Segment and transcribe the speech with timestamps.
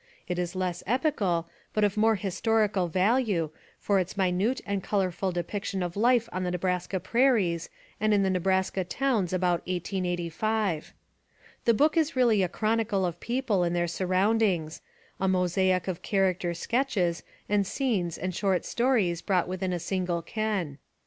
[0.27, 5.83] It is less epical but of more historical value for its minute and colorful depiction
[5.83, 10.93] of life on the Nebraska prairies and in the Nebraska towns about 1885.
[11.65, 14.81] The book is really a chronicle of people and their surroundings,
[15.19, 20.79] a mosaic of character sketches and scenes and short stories brought within a single ken.